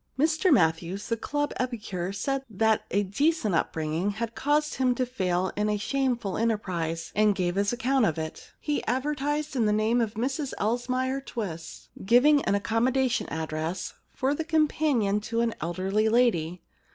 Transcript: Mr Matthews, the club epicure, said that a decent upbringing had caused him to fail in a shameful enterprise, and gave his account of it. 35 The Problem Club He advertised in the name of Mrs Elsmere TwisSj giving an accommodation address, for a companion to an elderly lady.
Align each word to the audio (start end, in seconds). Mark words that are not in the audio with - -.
Mr 0.17 0.51
Matthews, 0.51 1.09
the 1.09 1.15
club 1.15 1.53
epicure, 1.59 2.11
said 2.11 2.41
that 2.49 2.85
a 2.89 3.03
decent 3.03 3.53
upbringing 3.53 4.09
had 4.13 4.33
caused 4.33 4.73
him 4.73 4.95
to 4.95 5.05
fail 5.05 5.51
in 5.55 5.69
a 5.69 5.77
shameful 5.77 6.37
enterprise, 6.37 7.11
and 7.15 7.35
gave 7.35 7.53
his 7.53 7.71
account 7.71 8.03
of 8.07 8.17
it. 8.17 8.33
35 8.33 8.35
The 8.35 8.39
Problem 8.39 8.53
Club 8.55 8.55
He 8.61 8.95
advertised 9.27 9.55
in 9.55 9.65
the 9.67 9.71
name 9.73 10.01
of 10.01 10.15
Mrs 10.15 10.53
Elsmere 10.57 11.21
TwisSj 11.21 11.89
giving 12.03 12.41
an 12.45 12.55
accommodation 12.55 13.29
address, 13.29 13.93
for 14.11 14.31
a 14.31 14.35
companion 14.43 15.19
to 15.21 15.41
an 15.41 15.53
elderly 15.61 16.09
lady. 16.09 16.63